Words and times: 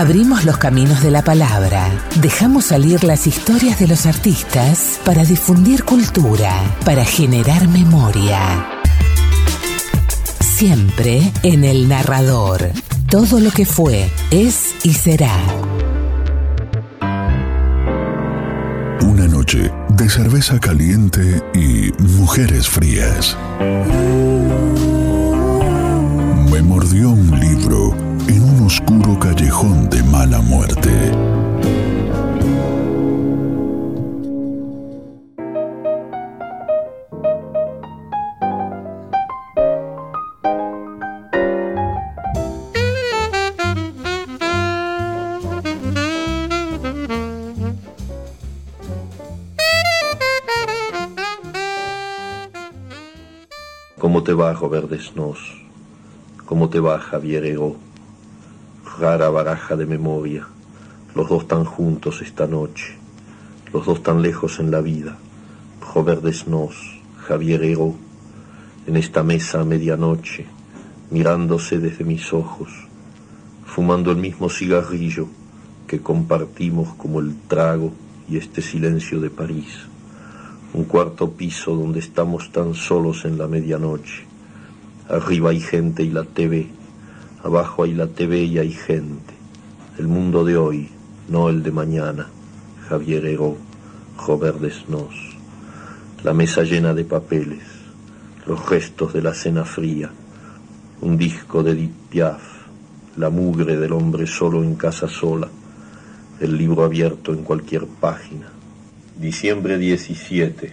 Abrimos 0.00 0.46
los 0.46 0.56
caminos 0.56 1.02
de 1.02 1.10
la 1.10 1.22
palabra, 1.22 1.86
dejamos 2.22 2.64
salir 2.64 3.04
las 3.04 3.26
historias 3.26 3.78
de 3.78 3.86
los 3.86 4.06
artistas 4.06 4.98
para 5.04 5.26
difundir 5.26 5.84
cultura, 5.84 6.58
para 6.86 7.04
generar 7.04 7.68
memoria. 7.68 8.66
Siempre 10.40 11.30
en 11.42 11.64
el 11.64 11.86
narrador. 11.86 12.70
Todo 13.10 13.40
lo 13.40 13.50
que 13.50 13.66
fue, 13.66 14.10
es 14.30 14.74
y 14.84 14.94
será. 14.94 15.36
Una 19.02 19.28
noche 19.28 19.70
de 19.90 20.08
cerveza 20.08 20.58
caliente 20.58 21.42
y 21.52 21.92
mujeres 22.02 22.66
frías. 22.70 23.36
Callejón 29.50 29.90
de 29.90 30.02
mala 30.04 30.40
muerte. 30.40 30.90
¿Cómo 53.98 54.22
te 54.22 54.32
va, 54.32 54.52
Robert 54.52 54.88
Desnos? 54.88 55.38
¿Cómo 56.46 56.68
te 56.68 56.80
va, 56.80 56.98
Javier 56.98 57.44
Ego? 57.44 57.89
Rara 59.00 59.30
baraja 59.30 59.76
de 59.76 59.86
memoria, 59.86 60.46
los 61.14 61.28
dos 61.28 61.48
tan 61.48 61.64
juntos 61.64 62.20
esta 62.20 62.46
noche, 62.46 62.98
los 63.72 63.86
dos 63.86 64.02
tan 64.02 64.20
lejos 64.20 64.60
en 64.60 64.70
la 64.70 64.80
vida. 64.80 65.16
Robert 65.94 66.22
Desnos, 66.22 67.00
Javier 67.26 67.64
Ego, 67.64 67.96
en 68.86 68.96
esta 68.96 69.22
mesa 69.22 69.62
a 69.62 69.64
medianoche, 69.64 70.44
mirándose 71.10 71.78
desde 71.78 72.04
mis 72.04 72.32
ojos, 72.34 72.68
fumando 73.64 74.10
el 74.10 74.18
mismo 74.18 74.50
cigarrillo 74.50 75.26
que 75.86 76.00
compartimos 76.00 76.92
como 76.94 77.20
el 77.20 77.34
trago 77.48 77.92
y 78.28 78.36
este 78.36 78.60
silencio 78.60 79.18
de 79.18 79.30
París 79.30 79.90
un 80.72 80.84
cuarto 80.84 81.32
piso 81.32 81.74
donde 81.74 81.98
estamos 81.98 82.52
tan 82.52 82.74
solos 82.74 83.24
en 83.24 83.38
la 83.38 83.48
medianoche. 83.48 84.24
Arriba 85.08 85.50
hay 85.50 85.60
gente 85.60 86.04
y 86.04 86.10
la 86.10 86.24
TV, 86.24 86.68
abajo 87.42 87.84
hay 87.84 87.94
la 87.94 88.06
TV 88.06 88.42
y 88.44 88.58
hay 88.58 88.72
gente. 88.72 89.34
El 89.98 90.08
mundo 90.08 90.44
de 90.44 90.56
hoy, 90.56 90.88
no 91.28 91.48
el 91.48 91.62
de 91.62 91.70
mañana. 91.70 92.28
Javier 92.88 93.26
Heró, 93.26 93.56
Robert 94.26 94.58
Desnos. 94.58 95.14
La 96.22 96.32
mesa 96.32 96.62
llena 96.62 96.92
de 96.92 97.04
papeles, 97.04 97.62
los 98.46 98.68
restos 98.68 99.12
de 99.12 99.22
la 99.22 99.32
cena 99.32 99.64
fría, 99.64 100.10
un 101.00 101.16
disco 101.16 101.62
de 101.62 101.72
Edith 101.72 101.94
Piaf, 102.10 102.42
la 103.16 103.30
mugre 103.30 103.76
del 103.76 103.92
hombre 103.92 104.26
solo 104.26 104.62
en 104.62 104.74
casa 104.74 105.08
sola, 105.08 105.48
el 106.40 106.56
libro 106.56 106.84
abierto 106.84 107.32
en 107.32 107.42
cualquier 107.42 107.86
página 107.86 108.60
Diciembre 109.20 109.76
17. 109.76 110.72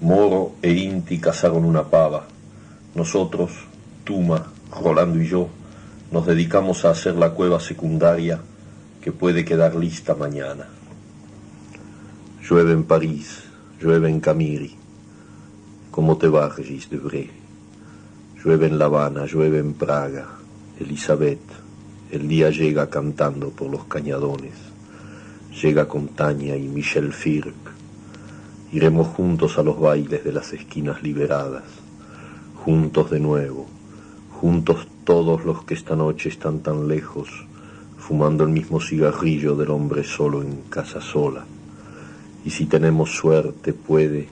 Moro 0.00 0.56
e 0.62 0.72
Inti 0.72 1.20
cazaron 1.20 1.64
una 1.64 1.84
pava. 1.84 2.26
Nosotros, 2.96 3.52
Tuma, 4.02 4.50
Rolando 4.82 5.22
y 5.22 5.28
yo, 5.28 5.48
nos 6.12 6.26
dedicamos 6.26 6.84
a 6.84 6.90
hacer 6.90 7.16
la 7.16 7.30
cueva 7.30 7.58
secundaria 7.58 8.40
que 9.00 9.10
puede 9.10 9.44
quedar 9.44 9.74
lista 9.74 10.14
mañana. 10.14 10.68
Llueve 12.48 12.72
en 12.72 12.84
París, 12.84 13.44
llueve 13.80 14.08
en 14.08 14.20
Camiri. 14.20 14.76
¿Cómo 15.90 16.18
te 16.18 16.28
va, 16.28 16.48
Regis 16.48 16.88
Debré? 16.88 17.30
Llueve 18.44 18.66
en 18.66 18.78
La 18.78 18.84
Habana, 18.84 19.26
llueve 19.26 19.58
en 19.58 19.74
Praga. 19.74 20.28
Elizabeth, 20.78 21.40
el 22.10 22.28
día 22.28 22.50
llega 22.50 22.88
cantando 22.88 23.50
por 23.50 23.70
los 23.70 23.84
cañadones 23.84 24.72
llega 25.60 25.86
con 25.86 26.08
Tania 26.08 26.56
y 26.56 26.66
Michel 26.68 27.12
Firk. 27.12 27.54
Iremos 28.72 29.08
juntos 29.08 29.58
a 29.58 29.62
los 29.62 29.78
bailes 29.78 30.24
de 30.24 30.32
las 30.32 30.52
esquinas 30.52 31.02
liberadas, 31.02 31.64
juntos 32.64 33.10
de 33.10 33.20
nuevo, 33.20 33.66
juntos 34.42 34.88
todos 35.04 35.44
los 35.44 35.62
que 35.62 35.74
esta 35.74 35.94
noche 35.94 36.28
están 36.28 36.64
tan 36.64 36.88
lejos, 36.88 37.28
fumando 37.96 38.42
el 38.42 38.50
mismo 38.50 38.80
cigarrillo 38.80 39.54
del 39.54 39.70
hombre 39.70 40.02
solo 40.02 40.42
en 40.42 40.62
casa 40.62 41.00
sola. 41.00 41.44
Y 42.44 42.50
si 42.50 42.66
tenemos 42.66 43.14
suerte 43.14 43.72
puede 43.72 44.26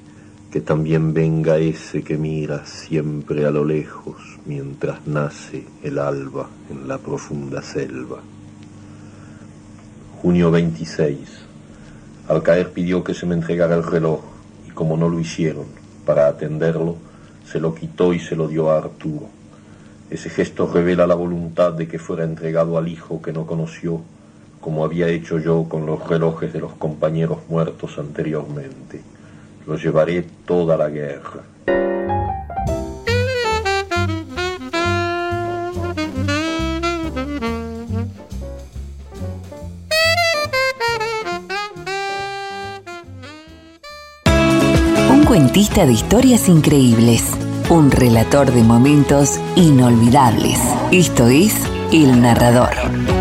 que 0.51 0.61
también 0.63 1.15
venga 1.15 1.59
ese 1.59 2.03
que 2.03 2.19
mira 2.19 2.67
siempre 2.67 3.47
a 3.47 3.53
lo 3.53 3.65
lejos 3.65 4.17
mientras 4.47 5.07
nace 5.07 5.65
el 5.85 6.01
alba 6.01 6.49
en 6.69 6.89
la 6.89 6.99
profunda 6.99 7.63
selva. 7.63 8.19
Junio 10.21 10.51
26. 10.51 11.19
Al 12.27 12.43
caer 12.43 12.73
pidió 12.73 13.05
que 13.05 13.15
se 13.15 13.27
me 13.27 13.37
entregara 13.37 13.77
el 13.77 13.85
reloj 13.85 14.23
y 14.67 14.73
como 14.73 14.97
no 14.97 15.09
lo 15.09 15.21
hicieron, 15.21 15.67
para 16.05 16.27
atenderlo, 16.27 16.97
se 17.47 17.61
lo 17.61 17.77
quitó 17.77 18.13
y 18.13 18.19
se 18.19 18.35
lo 18.35 18.49
dio 18.49 18.73
a 18.73 18.79
Arturo. 18.79 19.39
Ese 20.11 20.29
gesto 20.29 20.67
revela 20.67 21.07
la 21.07 21.15
voluntad 21.15 21.73
de 21.73 21.87
que 21.89 21.99
fuera 21.99 22.25
entregado 22.25 22.77
al 22.77 22.89
hijo 22.89 23.23
que 23.23 23.33
no 23.33 23.47
conoció, 23.47 24.01
como 24.61 24.85
había 24.85 25.09
hecho 25.09 25.39
yo 25.39 25.67
con 25.69 25.87
los 25.87 26.07
relojes 26.09 26.53
de 26.53 26.61
los 26.61 26.73
compañeros 26.73 27.39
muertos 27.49 27.99
anteriormente. 27.99 29.01
Lo 29.67 29.77
llevaré 29.77 30.27
toda 30.45 30.77
la 30.77 30.89
guerra. 30.89 31.43
cuentista 45.31 45.87
de 45.87 45.93
historias 45.93 46.49
increíbles, 46.49 47.23
un 47.71 47.91
relator 47.91 48.53
de 48.53 48.63
momentos 48.65 49.39
inolvidables. 49.55 50.59
Esto 50.91 51.29
es 51.29 51.55
El 51.93 52.21
Narrador. 52.21 53.20